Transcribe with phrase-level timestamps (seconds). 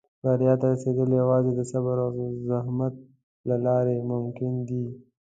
[0.23, 2.11] •بریا ته رسېدل یوازې د صبر او
[2.49, 2.95] زحمت
[3.49, 4.85] له لارې ممکن دي.